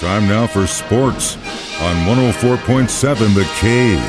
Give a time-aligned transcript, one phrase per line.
[0.00, 4.00] Time now for sports on 104.7 The Cave.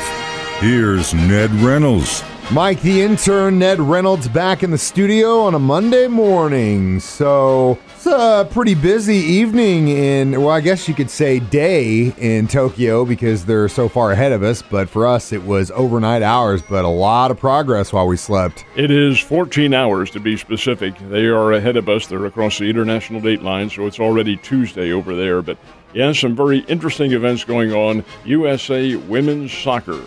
[0.58, 2.24] Here's Ned Reynolds.
[2.50, 6.98] Mike, the intern, Ned Reynolds, back in the studio on a Monday morning.
[6.98, 12.48] So it's a pretty busy evening in, well, I guess you could say day in
[12.48, 14.62] Tokyo because they're so far ahead of us.
[14.62, 18.64] But for us, it was overnight hours, but a lot of progress while we slept.
[18.76, 20.98] It is 14 hours to be specific.
[21.10, 22.06] They are ahead of us.
[22.06, 25.42] They're across the international date line, so it's already Tuesday over there.
[25.42, 25.58] But
[25.94, 28.04] yeah, some very interesting events going on.
[28.24, 30.00] USA women's soccer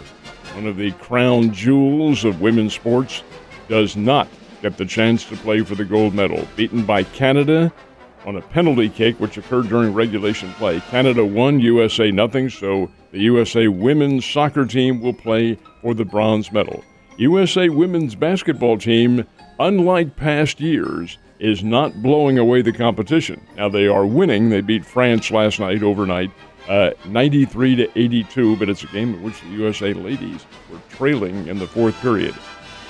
[0.56, 3.24] one of the crown jewels of women's sports,
[3.68, 4.28] does not
[4.62, 6.48] get the chance to play for the gold medal.
[6.56, 7.74] Beaten by Canada
[8.26, 10.80] on a penalty kick, which occurred during regulation play.
[10.90, 16.52] Canada won, USA nothing, so the USA women's soccer team will play for the bronze
[16.52, 16.84] medal.
[17.18, 19.26] USA women's basketball team,
[19.60, 23.46] unlike past years, is not blowing away the competition.
[23.58, 24.50] Now they are winning.
[24.50, 26.32] They beat France last night overnight
[26.68, 31.48] uh, 93 to 82, but it's a game in which the USA ladies were trailing
[31.48, 32.36] in the fourth period.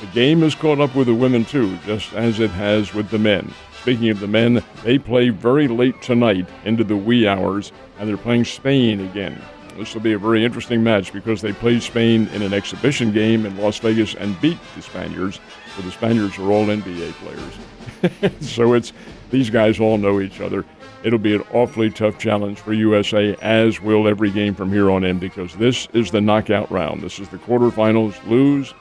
[0.01, 3.19] The game has caught up with the women too, just as it has with the
[3.19, 3.53] men.
[3.81, 8.17] Speaking of the men, they play very late tonight into the wee hours, and they're
[8.17, 9.41] playing Spain again.
[9.77, 13.45] This will be a very interesting match because they played Spain in an exhibition game
[13.45, 15.39] in Las Vegas and beat the Spaniards.
[15.75, 18.33] So the Spaniards are all NBA players.
[18.41, 18.93] so it's
[19.31, 20.65] these guys all know each other
[21.05, 25.03] it'll be an awfully tough challenge for USA, as will every game from here on
[25.03, 27.01] in, because this is the knockout round.
[27.01, 28.15] This is the quarterfinals.
[28.27, 28.73] Lose,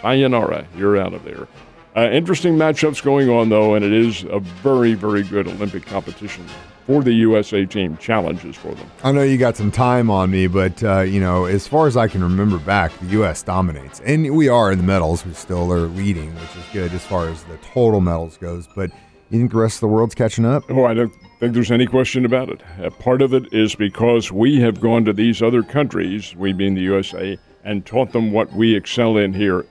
[0.00, 1.48] sayonara, you're out of there.
[1.96, 6.46] Uh, interesting matchups going on, though, and it is a very, very good Olympic competition
[6.86, 7.96] for the USA team.
[7.98, 8.90] Challenges for them.
[9.02, 11.96] I know you got some time on me, but uh, you know, as far as
[11.96, 13.42] I can remember back, the U.S.
[13.42, 15.24] dominates, and we are in the medals.
[15.24, 18.68] We still are leading, which is good as far as the total medals goes.
[18.74, 18.90] But
[19.30, 20.64] you think the rest of the world's catching up?
[20.70, 22.62] Oh, I don't think there's any question about it.
[22.80, 26.74] Uh, part of it is because we have gone to these other countries, we being
[26.74, 29.66] the USA, and taught them what we excel in here,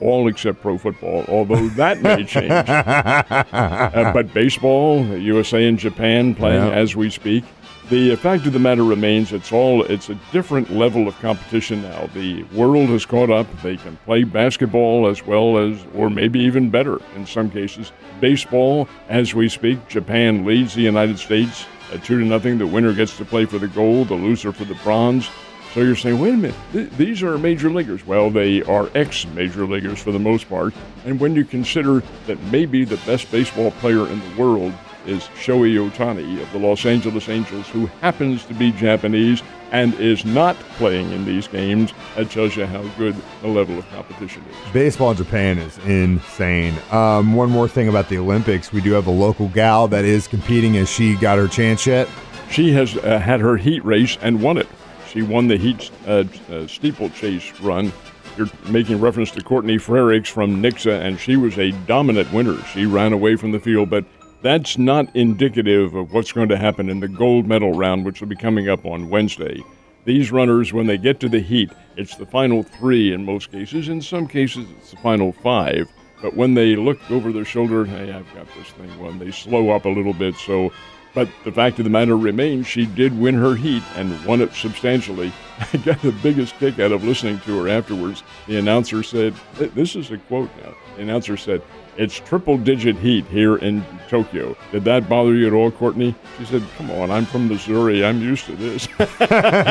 [0.00, 2.50] all except pro football, although that may change.
[2.50, 6.72] uh, but baseball, USA and Japan playing yeah.
[6.72, 7.44] as we speak.
[7.90, 12.08] The fact of the matter remains, it's all it's a different level of competition now.
[12.14, 13.48] The world has caught up.
[13.62, 17.90] They can play basketball as well as, or maybe even better in some cases.
[18.20, 22.58] Baseball, as we speak, Japan leads the United States at two to nothing.
[22.58, 25.28] The winner gets to play for the gold, the loser for the bronze.
[25.74, 28.04] So you're saying, wait a minute, th- these are major leaguers.
[28.04, 30.74] Well, they are ex major leaguers for the most part.
[31.04, 34.72] And when you consider that maybe the best baseball player in the world
[35.06, 40.24] is Shohei Ohtani of the Los Angeles Angels, who happens to be Japanese and is
[40.24, 41.92] not playing in these games.
[42.16, 44.72] That tells you how good the level of competition is.
[44.72, 46.74] Baseball in Japan is insane.
[46.90, 50.26] Um, one more thing about the Olympics we do have a local gal that is
[50.26, 50.74] competing.
[50.74, 52.08] Has she got her chance yet?
[52.50, 54.66] She has uh, had her heat race and won it.
[55.10, 57.92] She won the heat uh, uh, steeplechase run.
[58.36, 62.62] You're making reference to Courtney Frerichs from Nixa, and she was a dominant winner.
[62.66, 64.04] She ran away from the field, but
[64.40, 68.28] that's not indicative of what's going to happen in the gold medal round, which will
[68.28, 69.62] be coming up on Wednesday.
[70.04, 73.88] These runners, when they get to the heat, it's the final three in most cases.
[73.88, 75.90] In some cases, it's the final five.
[76.22, 79.70] But when they look over their shoulder, hey, I've got this thing won, they slow
[79.70, 80.36] up a little bit.
[80.36, 80.72] So,
[81.14, 84.52] but the fact of the matter remains, she did win her heat and won it
[84.52, 85.32] substantially.
[85.72, 88.22] I got the biggest kick out of listening to her afterwards.
[88.46, 90.74] The announcer said, This is a quote now.
[90.96, 91.62] The announcer said,
[92.00, 94.56] it's triple digit heat here in Tokyo.
[94.72, 96.14] Did that bother you at all, Courtney?
[96.38, 98.02] She said, Come on, I'm from Missouri.
[98.02, 98.88] I'm used to this.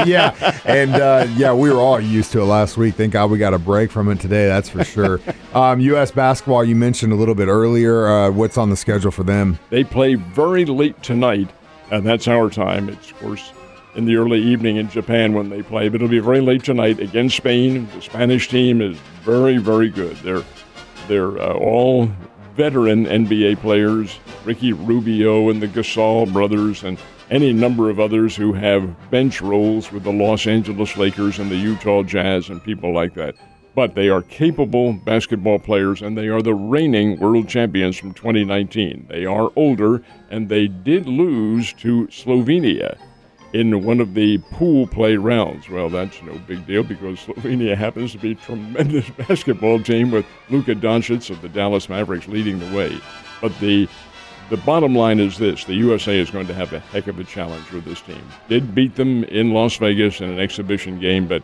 [0.07, 0.59] yeah.
[0.63, 2.93] And uh, yeah, we were all used to it last week.
[2.93, 4.45] Thank God we got a break from it today.
[4.45, 5.19] That's for sure.
[5.55, 6.11] um, U.S.
[6.11, 8.07] basketball, you mentioned a little bit earlier.
[8.07, 9.57] Uh, what's on the schedule for them?
[9.71, 11.49] They play very late tonight,
[11.89, 12.89] and that's our time.
[12.89, 13.51] It's, of course,
[13.95, 16.99] in the early evening in Japan when they play, but it'll be very late tonight
[16.99, 17.89] against Spain.
[17.95, 20.15] The Spanish team is very, very good.
[20.17, 20.43] They're
[21.09, 22.09] they're uh, all
[22.55, 26.97] veteran NBA players, Ricky Rubio and the Gasol brothers, and
[27.29, 31.57] any number of others who have bench roles with the Los Angeles Lakers and the
[31.57, 33.35] Utah Jazz and people like that.
[33.75, 39.07] But they are capable basketball players, and they are the reigning world champions from 2019.
[39.09, 42.97] They are older, and they did lose to Slovenia
[43.53, 45.69] in one of the pool play rounds.
[45.69, 50.25] Well, that's no big deal because Slovenia happens to be a tremendous basketball team with
[50.49, 52.99] Luka Doncic of the Dallas Mavericks leading the way.
[53.41, 53.87] But the
[54.49, 57.23] the bottom line is this: the USA is going to have a heck of a
[57.23, 58.21] challenge with this team.
[58.47, 61.43] Did beat them in Las Vegas in an exhibition game, but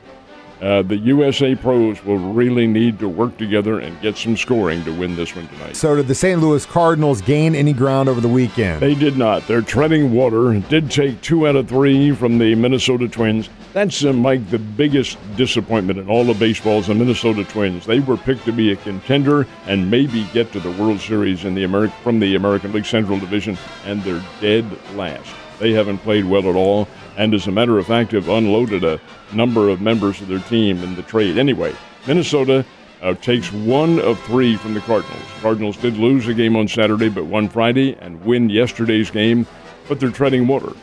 [0.65, 4.91] uh, the USA pros will really need to work together and get some scoring to
[4.91, 5.75] win this one tonight.
[5.75, 6.41] So, did the St.
[6.41, 8.81] Louis Cardinals gain any ground over the weekend?
[8.81, 9.45] They did not.
[9.47, 10.59] They're treading water.
[10.61, 13.47] Did take two out of three from the Minnesota Twins.
[13.73, 17.85] That's, uh, Mike, the biggest disappointment in all of baseball is the Minnesota Twins.
[17.85, 21.53] They were picked to be a contender and maybe get to the World Series in
[21.53, 24.65] the Ameri- from the American League Central Division, and they're dead
[24.95, 25.31] last.
[25.59, 28.99] They haven't played well at all and as a matter of fact have unloaded a
[29.33, 31.37] number of members of their team in the trade.
[31.37, 31.75] Anyway,
[32.07, 32.65] Minnesota
[33.01, 35.21] uh, takes one of three from the Cardinals.
[35.41, 39.45] Cardinals did lose a game on Saturday, but won Friday and win yesterday's game,
[39.87, 40.73] but they're treading water.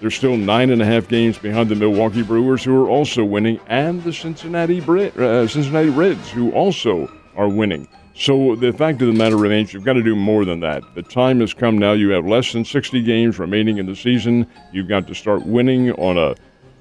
[0.00, 3.60] They're still nine and a half games behind the Milwaukee Brewers, who are also winning,
[3.66, 7.88] and the Cincinnati, uh, Cincinnati Reds, who also are winning.
[8.14, 10.82] So the fact of the matter remains, you've got to do more than that.
[10.96, 11.92] The time has come now.
[11.92, 14.44] You have less than 60 games remaining in the season.
[14.72, 16.34] You've got to start winning on a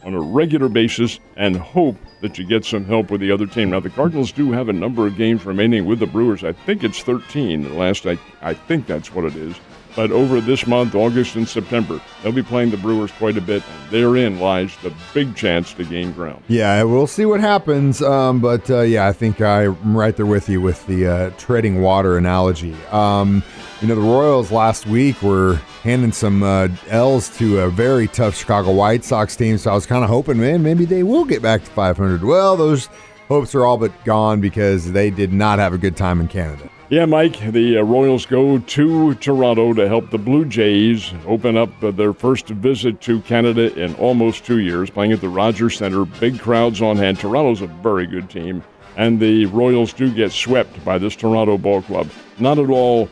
[0.04, 3.69] on a regular basis and hope that you get some help with the other team.
[3.71, 6.44] Now the Cardinals do have a number of games remaining with the Brewers.
[6.44, 7.63] I think it's 13.
[7.63, 9.56] The last I I think that's what it is.
[9.98, 13.64] But over this month, August and September, they'll be playing the Brewers quite a bit,
[13.68, 16.44] and therein lies the big chance to gain ground.
[16.48, 18.00] Yeah, we'll see what happens.
[18.04, 21.82] Um, but uh, yeah, I think I'm right there with you with the uh, treading
[21.82, 22.76] water analogy.
[22.92, 23.42] Um,
[23.82, 28.36] you know, the Royals last week were handing some uh, L's to a very tough
[28.36, 31.42] Chicago White Sox team, so I was kind of hoping, man, maybe they will get
[31.42, 32.24] back to 500.
[32.24, 32.88] Well, those
[33.28, 36.70] hopes are all but gone because they did not have a good time in Canada.
[36.89, 41.84] Yeah, Mike, the uh, Royals go to Toronto to help the Blue Jays open up
[41.84, 46.06] uh, their first visit to Canada in almost two years, playing at the Rogers Center.
[46.06, 47.19] Big crowds on hand.
[47.19, 48.63] Toronto's a very good team,
[48.95, 52.10] and the Royals do get swept by this Toronto ball club.
[52.39, 53.10] Not at all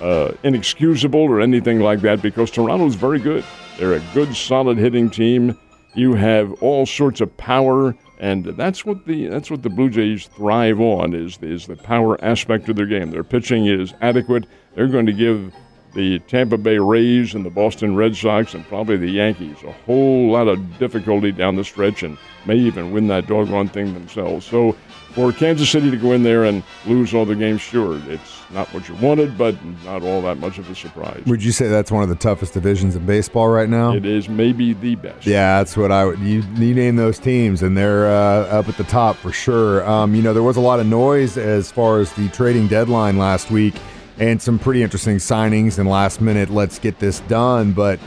[0.00, 3.44] uh, inexcusable or anything like that because Toronto's very good.
[3.78, 5.56] They're a good, solid hitting team.
[5.94, 10.28] You have all sorts of power and that's what the that's what the Blue Jays
[10.28, 13.10] thrive on is is the power aspect of their game.
[13.10, 14.46] Their pitching is adequate.
[14.74, 15.52] They're going to give
[15.94, 20.30] the Tampa Bay Rays and the Boston Red Sox and probably the Yankees a whole
[20.30, 22.16] lot of difficulty down the stretch and
[22.46, 24.46] may even win that doggone thing themselves.
[24.46, 24.72] So
[25.12, 28.72] for Kansas City to go in there and lose all the games, sure, it's not
[28.72, 29.54] what you wanted, but
[29.84, 31.22] not all that much of a surprise.
[31.26, 33.92] Would you say that's one of the toughest divisions in baseball right now?
[33.92, 35.26] It is maybe the best.
[35.26, 36.18] Yeah, that's what I would.
[36.20, 39.86] You, you name those teams, and they're uh, up at the top for sure.
[39.86, 43.18] Um, you know, there was a lot of noise as far as the trading deadline
[43.18, 43.74] last week,
[44.18, 46.50] and some pretty interesting signings and last minute.
[46.50, 47.98] Let's get this done, but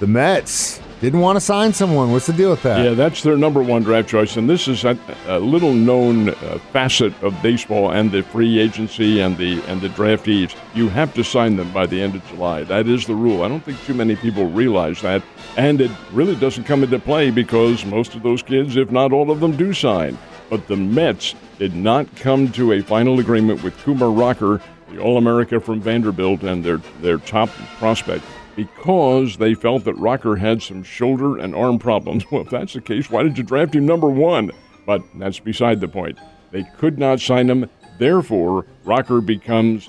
[0.00, 2.12] the Mets didn't want to sign someone.
[2.12, 2.84] What's the deal with that?
[2.84, 6.58] Yeah, that's their number one draft choice, and this is a, a little known uh,
[6.72, 10.56] facet of baseball and the free agency and the and the draftees.
[10.74, 12.62] You have to sign them by the end of July.
[12.62, 13.42] That is the rule.
[13.42, 15.24] I don't think too many people realize that,
[15.56, 19.32] and it really doesn't come into play because most of those kids, if not all
[19.32, 20.16] of them, do sign.
[20.50, 24.60] But the Mets did not come to a final agreement with Kumar Rocker,
[24.92, 27.48] the All-America from Vanderbilt, and their their top
[27.78, 28.24] prospect
[28.54, 32.24] because they felt that Rocker had some shoulder and arm problems.
[32.32, 34.52] Well, if that's the case, why did you draft him number one?
[34.86, 36.18] But that's beside the point.
[36.50, 37.68] They could not sign him.
[37.98, 39.88] Therefore, Rocker becomes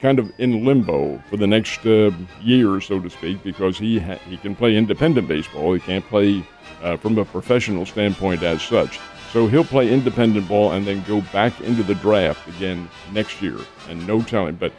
[0.00, 2.10] kind of in limbo for the next uh,
[2.42, 5.72] year, so to speak, because he ha- he can play independent baseball.
[5.72, 6.46] He can't play
[6.82, 9.00] uh, from a professional standpoint as such.
[9.34, 13.58] So he'll play independent ball and then go back into the draft again next year,
[13.88, 14.54] and no telling.
[14.54, 14.72] But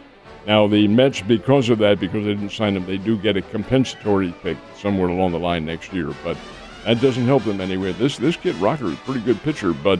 [0.48, 3.42] now, the Mets, because of that, because they didn't sign him, they do get a
[3.42, 6.13] compensatory pick somewhere along the line next year.
[6.24, 6.38] But
[6.86, 7.91] that doesn't help them anyway.
[7.91, 10.00] This this kid Rocker is a pretty good pitcher, but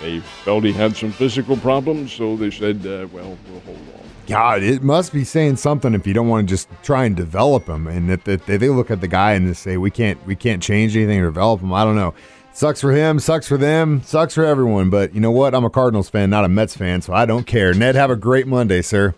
[0.00, 4.06] they felt he had some physical problems, so they said, uh, "Well, we'll hold on."
[4.28, 7.66] God, it must be saying something if you don't want to just try and develop
[7.66, 10.62] him, and if they look at the guy and they say, "We can't, we can't
[10.62, 12.14] change anything or develop him," I don't know.
[12.56, 14.88] Sucks for him, sucks for them, sucks for everyone.
[14.88, 15.54] But you know what?
[15.54, 17.74] I'm a Cardinals fan, not a Mets fan, so I don't care.
[17.74, 19.14] Ned, have a great Monday, sir.